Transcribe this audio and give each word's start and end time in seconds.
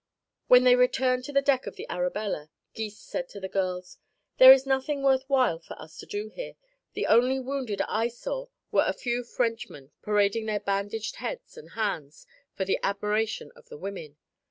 When 0.47 0.63
they 0.63 0.73
returned 0.75 1.25
to 1.25 1.31
the 1.31 1.43
deck 1.43 1.67
of 1.67 1.75
the 1.75 1.87
Arabella, 1.87 2.49
Gys 2.73 2.97
said 2.97 3.29
to 3.29 3.39
the 3.39 3.47
girls: 3.47 3.99
"There 4.39 4.51
is 4.51 4.65
nothing 4.65 5.03
worth 5.03 5.25
while 5.29 5.59
for 5.59 5.79
us 5.79 5.95
to 5.99 6.07
do 6.07 6.29
here. 6.29 6.55
The 6.93 7.05
only 7.05 7.39
wounded 7.39 7.81
I 7.83 8.07
saw 8.07 8.47
were 8.71 8.85
a 8.87 8.93
few 8.93 9.23
Frenchmen 9.23 9.91
parading 10.01 10.47
their 10.47 10.59
bandaged 10.59 11.17
heads 11.17 11.55
and 11.55 11.73
hands 11.73 12.25
for 12.55 12.65
the 12.65 12.79
admiration 12.81 13.51
of 13.55 13.69
the 13.69 13.77
women. 13.77 14.17